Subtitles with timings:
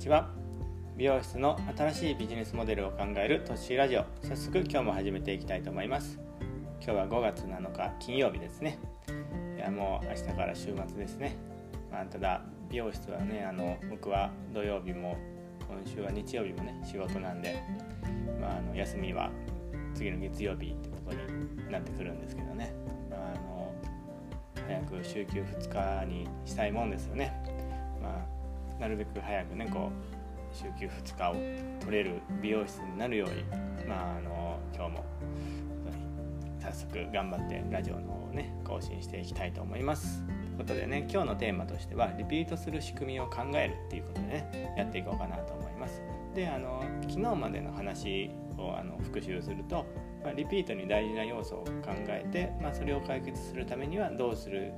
[0.00, 0.30] ちは。
[0.96, 4.06] 美容室の新しいビジネスモデルを考えるトッシーラジオ。
[4.22, 6.18] 早速今日も始めていきたいと思います。
[6.82, 8.78] 今日は5月7日金曜日ですね。
[9.58, 11.36] いやもう明日から週末ですね。
[11.92, 12.40] まあ、ただ
[12.70, 15.18] 美容室はねあの僕は土曜日も
[15.68, 17.62] 今週は日曜日もね仕事なんで、
[18.40, 19.30] まあ、あの休みは
[19.94, 22.72] 次の月曜日ってことになってくるんですけどね、
[23.10, 23.74] まあ、あの
[24.66, 27.34] 早く週休2日にしたいもんですよね、
[28.80, 33.44] なるべく早くねこう週休2日を取れる美容室になるように、
[33.86, 35.04] まあ、あの今日も
[36.58, 40.24] 早速頑張ってラジオの方をね更新していきたいと思います。
[40.26, 46.02] ということでね今日のテーマとしてはリピートする仕組みを考えるっていうことでねやっていこうかなと思います。
[46.34, 49.86] であの昨日までの話をあの復習すると、
[50.22, 51.70] まあ、リピートに大事な要素を考
[52.08, 54.72] えて、まあ、それを解決するためにはどうする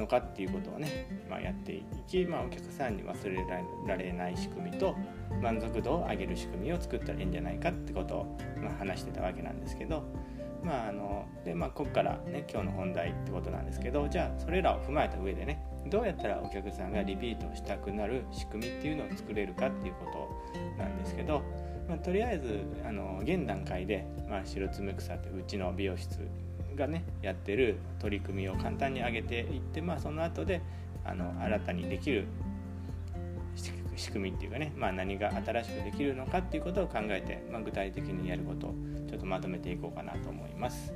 [0.00, 3.44] のかっていうことをね、まあ、やっていき、まあ、お客さんに忘れ
[3.86, 4.96] られない仕組みと
[5.40, 10.02] 満足度を上げる仕組みを作ったらいいんじゃないかってことを、まあ、話してたわけなんですけど、
[10.62, 20.06] まああのでまあ、ここからね今日の本題ってことなんですけどじゃあそれらを踏まえた上でねどうやったらお客さんがリピートしたくなる仕組みっていうのを作れるかっていうこ
[20.56, 21.42] となんですけど、
[21.88, 26.28] まあ、とりあえずあの現段階で、まあ、白爪草ってうちの美容室
[26.80, 30.62] がねやってる取り組みを簡単に上げていって、まあ、その後で
[31.04, 32.26] あの新たにできる
[33.96, 38.74] 仕組みっていうかね、まあ、何が新しくできるのかっていうことを考えて、まあ、具体的にやることを
[39.08, 40.92] ちょっとまとめていこうかなと思います。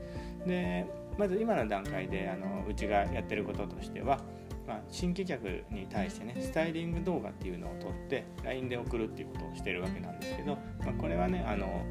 [0.46, 0.86] で
[1.18, 4.20] まず今の段階であのうちがやってることとしては、
[4.66, 11.84] まあ、新規客に対してねスタイリング動画っていうのを撮って LINE で送るっていうことをしてるわけなんですけど、まあ、これはねあの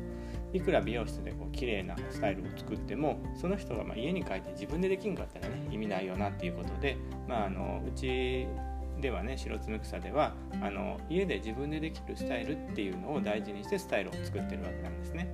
[0.54, 6.96] いくら美容室でこう綺麗なスタイルを作ってもその人がま家に帰って自分でできんかったらね意味ないよなっていうことで、
[7.28, 8.48] まあ、あのうち
[9.02, 15.28] ではね白爪草ではあの家で自分でできるスタイルっていうのを大事にしてスタイルを作ってるわけなんですね。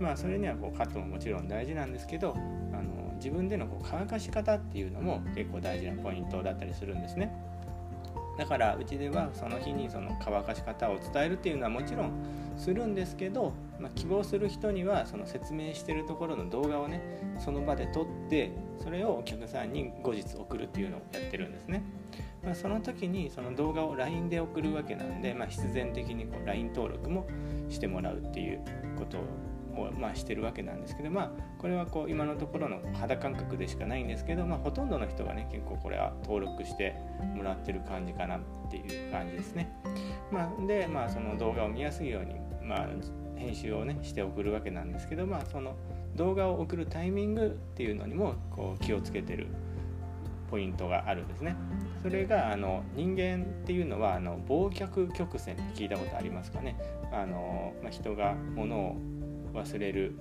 [0.00, 2.34] まあそれにはこうカットももちろん大事なんですけど
[2.72, 7.32] あの自分でのこう乾かし方っていうのも結構大事なポイントだったりするんですね。
[8.36, 12.10] だからうちではその日にその乾かし方を伝えるっていうのはもちろん
[12.56, 17.00] するんですけど、まあ、希望する人にはその説明してるところの動画をね
[17.38, 21.82] その場で撮ってそれをお客さんに後日送るっていうのをやってるんですね。
[22.44, 27.26] まあ、その時にその動画を LINE で送るわけなんで、まあ、必然的にこう LINE 登録も
[27.70, 28.60] してもらうっていう
[28.98, 29.18] こと
[29.80, 36.94] を、まあ、してるわけなんですけど、まあ、これはこう今のところの肌感覚でしかないんですけど、まあ、ほとんどの人がね結構これは登録して
[37.34, 38.40] もらってる感じかなっ
[38.70, 39.72] ていう感じですね。
[40.30, 42.88] まあ、で、まあ、その動画を見やすいように、まあ、
[43.36, 45.76] 編集をねして送るわけなんですけど、まあ、その
[46.16, 49.48] 動画を送るタイミングっていうのにもこう気をつけてる
[50.50, 51.56] ポイントがあるんですね。
[52.02, 56.76] それがあの人間っていうのはあの忘却曲線って聞いたことありますかね。
[57.12, 58.96] あのまあ、人が物を
[59.52, 60.18] 忘れる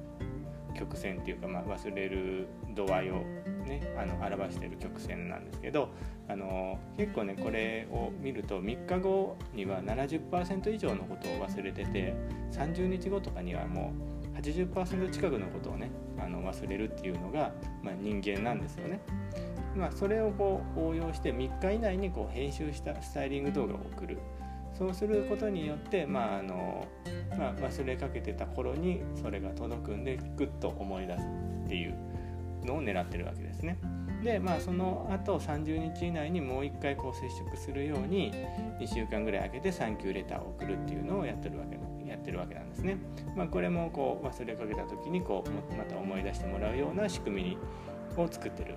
[0.74, 3.24] 曲線っていうか、まあ、忘れる度合いを
[3.63, 5.90] ねあの表している曲線なんですけど
[6.28, 12.16] あの結構ねこれを見ると3日後には70%以上のことを忘れてて
[12.52, 13.94] 30日後とかにはも
[14.35, 19.00] う80%近くのことをねあの忘れるっていうのが、まあ、人間なんですよね。
[19.75, 24.19] まあ、それをこう応用して3日以内にこう編集したスタイリング動画を送る
[24.78, 26.88] そうすることによって、まああの
[27.38, 31.25] まあ、忘れかけてた頃にそれが届くんでグッと思い出す
[31.66, 31.96] っていう
[32.66, 33.78] のを狙ってるわけですね。
[34.24, 38.31] でまあその後30日以内にもう一回こう接触するように
[38.79, 41.78] 2週間ぐらい空けてサンキューレターを送るっていうのをやってるわけ
[42.09, 42.97] やってるわけなんですね。
[43.35, 47.57] まあ、これもこう忘れかけた時にこうまた思い出してもらうような仕組みに
[48.16, 48.75] を作ってる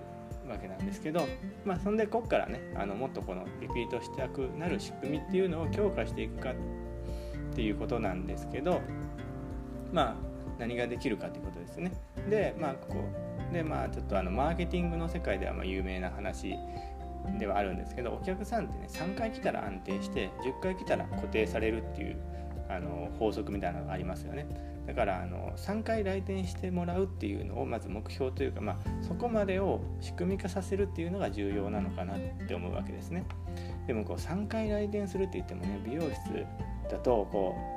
[0.49, 1.27] わけなんですけど、
[1.65, 6.55] まあ、そんでこっからねあのもっとこのリピートしたくなる仕組みっていうのを強化していくかっ
[7.55, 8.81] ていうことなんですけど
[9.93, 10.15] まあ
[10.59, 11.93] 何ができるかっていうことですね。
[12.31, 16.57] でまあここでまあちょっとあのマーケティングの世界ではま有名な話
[17.39, 22.17] ではあるんですけどお客さんってね3回来たら安定して10回来たら固定されるっていう
[22.69, 24.47] あの法則みたいなのがありますよね。
[24.87, 33.25] だからあの3回来店してもらうっていうのをまず目標というか、まあ、そこまでを仕組み化させるっていうのが重要なのかなって思うわけですね。
[33.87, 36.47] でもこう3回来店するって言ってもね美容室
[36.89, 37.76] だとこう、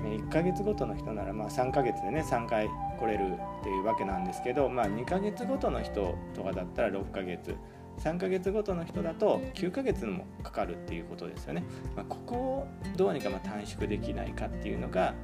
[0.00, 7.54] 1ヶ月ごとの人ならまあ3ヶ月でね3回来れるっていうわけなんですけど、まあ、2ヶ月ごとの人とかだったら6ヶ月
[7.98, 11.64] 3ヶ月ごとの人だと9ヶ月もかかるっていうことですよね。
[11.94, 12.66] まあ、ここを
[12.96, 15.14] どうにかま短縮できないかっていうのが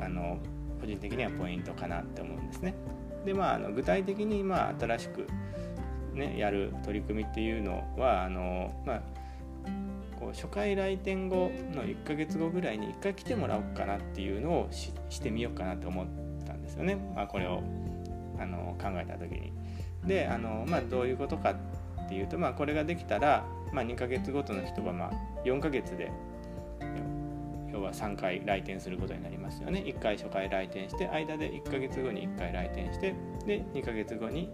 [0.00, 0.38] あの
[0.80, 2.74] 個人的にはポイントかなって思うんですね。
[3.24, 5.26] でまああの具体的にまあ新しく、
[6.12, 9.02] ね、やる取り組みっていうのはあの、まあ、
[10.20, 16.06] こう初回来店後の1ヶ月後ぐらいに1回来てもらおうかなっていうのをししてみようかなと思っ
[16.46, 17.62] たんですよね、まあ、これを
[18.38, 19.52] あの考えた時に。
[20.06, 21.52] であの、まあ、どういうことか
[22.04, 25.12] っていうと、まあ、これができたら、まあ、2ヶ月ごとの人はまあ
[25.44, 26.10] 4ヶ月で
[27.72, 33.14] 要は3回来店することになりますよね1回初回来店して間で1ヶ月後に1回来店して
[33.46, 34.50] で2ヶ月後に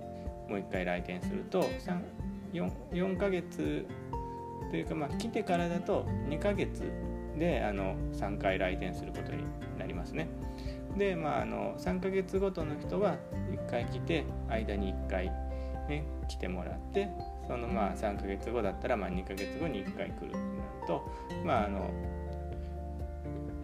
[0.49, 1.63] もう1回来店すると
[2.53, 3.87] 4, 4ヶ月
[4.71, 6.83] というかまあ来てからだと2ヶ月
[7.39, 9.45] であの3回来店することに
[9.79, 10.29] なりますね。
[10.97, 13.17] でまああの3ヶ月ごとの人は
[13.51, 15.27] 1回来て間に1回、
[15.89, 17.09] ね、来てもらって
[17.47, 20.51] そのまあ3ヶ月後だったらまあ2ヶ月後に1回来るとなる
[20.87, 21.03] と
[21.45, 21.91] まああの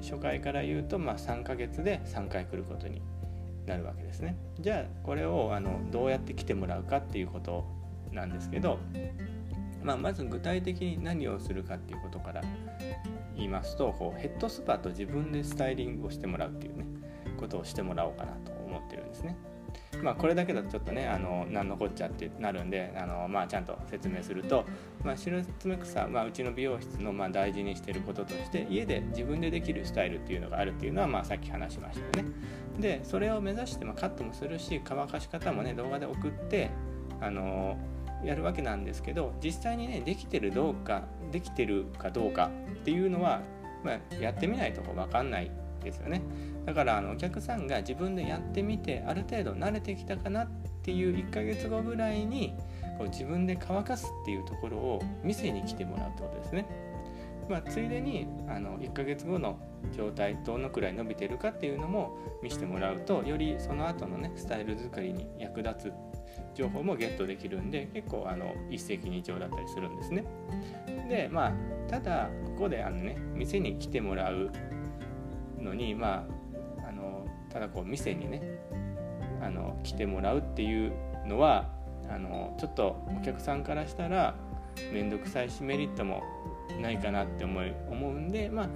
[0.01, 3.01] 初回から言うとまあ3ヶ月で3回来ることに
[3.67, 4.37] なるわけですね。
[4.61, 7.65] じゃあこれをあのどうやって来てもらうかっていうこと
[8.11, 8.79] なんですけど
[9.83, 12.43] まあ、まず具体的に何をするかっていうことから
[13.35, 16.87] 言いますとこうヘッドスパと自分でスタイリングをしてもらうっていうね
[17.37, 19.37] ことをしてもらおうかなと思ってるんですね。
[20.03, 24.65] まあ、これだけだとちょっとねあの何のこっちゃってなるんであの、まあ、ちゃんと説明すると、
[25.05, 32.33] まあ、白爪草、まあ、うちの美容室のまあ大事にしてることとして家で自分でできるスタイルっていうのがあるっていうのは、まあ、さっき話しましたよね。
[32.79, 36.71] でそれを目指して、ま、カットもするし乾かし方もね動画で送って
[37.21, 37.77] あの
[38.25, 43.41] やるわけなんですけど実際にねできてるどうかできてるかどうかっていうのは、
[43.85, 45.51] まあ、やってみないと分かんない
[45.83, 46.23] ですよね
[46.65, 50.49] だからあのお客さんが自分でやってみてある程度慣れてきたかなっ
[50.83, 52.55] ていう1ヶ月後ぐらいに
[52.99, 56.67] こう自分で乾かすっていうところを店に来てもらうってことですね。
[57.49, 59.59] まあ、ついでにあの1ヶ月後の
[59.97, 65.93] 状態どのくらい伸びてるかっていうのも見せてもらうとよりその後のねスタイル作りに役立つ
[66.55, 70.25] 情報もゲットできるんで結構あの一石二鳥だったりするんですね。
[71.09, 71.53] でまあ
[71.91, 74.51] ただここであのね店に来てもらう
[75.59, 76.27] のにま
[76.83, 78.43] ああのただこう店にね
[79.41, 80.93] あの来てもらうっていう
[81.27, 81.69] のは
[82.09, 84.35] あのちょっとお客さんからしたら
[84.93, 86.23] 面倒くさいしメリットも
[86.81, 88.69] ないかなって思い思うんでまあ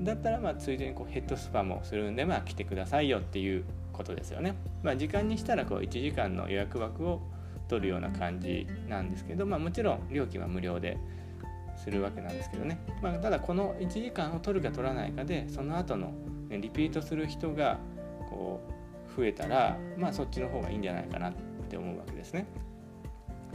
[0.00, 3.64] だったらまあついでにこうヘッドスパもするんでまあ来てくださいよっていう
[3.98, 4.54] ことですよね。
[4.82, 7.20] まあ、時間にしたらこう1時間の予約枠を
[7.68, 10.96] 取るような感じなんですけど、まあ、もちろん料金は無料で
[11.76, 16.12] するわけなんですけどね、まあ、ただこの1時間を取るか取らないかでその後の、
[16.48, 17.78] ね、リピートする人が
[18.30, 18.60] こ
[19.14, 21.32] う増えたら、まあ、そっちの方がいいんじゃないかなっ
[21.68, 22.46] て思うわけですね。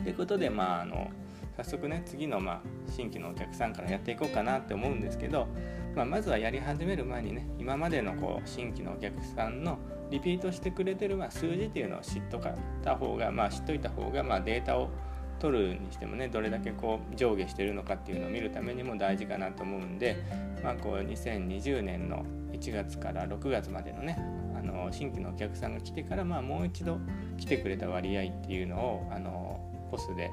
[0.03, 1.09] ということで、まあ、あの
[1.57, 5.47] 早速ね次のまあ新規のお客さんからやっていこうかなって思うんですけど、
[5.95, 9.77] まあ、まずはやり始める前にね今までのこう新規のお客さんの
[10.13, 14.91] リピートしてくれてるまあ数字っていうのを知っとかた方が、まあ、知っといた方がまあデータを
[15.39, 20.23] 取るにしてもねどれだけこう上下してるのかっていうのを見るためにも大事かなと思うんで、
[20.63, 24.19] まあ、こう2020年の1月から6月までのね
[24.55, 26.99] あの新規のお客さんが来てからまあもう一度
[27.39, 29.59] 来てくれた割合っていうのをあの
[29.89, 30.29] ポスで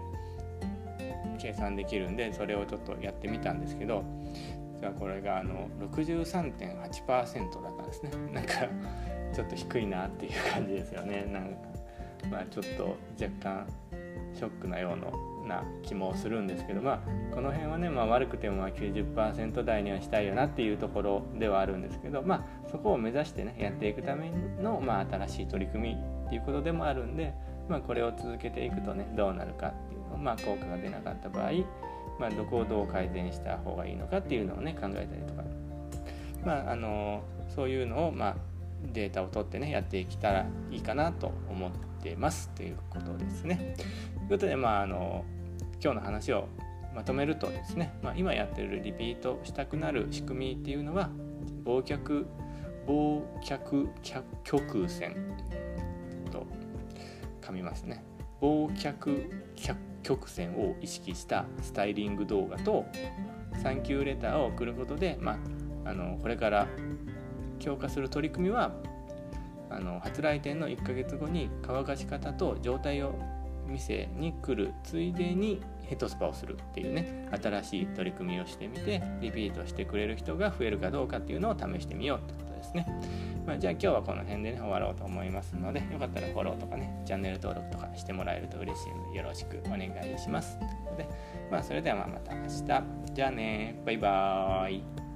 [1.41, 4.05] 計算できるんでそれをちょっとやってみたんですけど
[4.81, 8.11] じゃあこれがあの63.8%だったんですね。
[8.32, 8.53] なんか
[9.32, 11.29] ちょっと低いなっていう感じですよね。
[11.31, 11.56] なんか
[12.31, 13.67] まあちょっと若干
[14.35, 24.31] ショックなような気もするんですけどまあこの辺はね、まあ、悪くてもまあ90%台にはしたいよなっていうところではあるんですけどまあそこを目指してねやっていくため
[24.62, 27.35] の、まあ、新しい取り組みっていうことでもあるんで、
[27.69, 31.50] まあ、これを続けていくとねどうなるかっていうのを、まあ、効果が出なかった場合、
[32.19, 35.45] まあ、どこをどう改善した方がいいのかっていうのをね考えたりとか、
[36.45, 37.23] まあ、あの
[37.55, 38.37] そういうのを、まあ、
[38.93, 41.71] データを取ってねやっていけたらいいかなと思っ
[42.02, 43.75] てますということですね。
[44.17, 45.25] ということでまああの
[45.83, 46.49] 今日の話を
[46.95, 51.11] まとめるとですね、まあ、今やってるリピートしたくなる仕組みっていうのは
[51.64, 52.26] 忘却
[52.87, 53.88] 忘却
[54.43, 55.17] 曲線
[56.33, 56.47] と
[57.40, 58.05] 噛みますね
[58.40, 59.31] 忘却
[60.02, 62.87] 曲線を意識したスタイリング動画と
[63.62, 65.38] サンキューレターを送ることで、ま
[65.85, 66.66] あ、あのこれから
[67.59, 68.73] 強化する取り組みは
[69.71, 73.14] あの初来店の1ヶ月後に乾かし方と状態を
[73.66, 82.50] 店に来るついでにヘッドスパをするっていうね新しい取り組みをしてみてリピートしてくれる人が増えるかどうかっていうのを試してみようと。
[82.73, 82.87] ですね、
[83.47, 90.59] まあ、じゃあ今日はこの辺でね終わろうと思いますのでよかったらフォローとかねチャンネル登録とかしてもらえると嬉しいのでよろしくお願いします。
[90.59, 91.09] ということで
[91.50, 92.85] まあそれではまた明日。
[93.12, 93.81] じゃあね。
[93.85, 95.10] バイバーイ。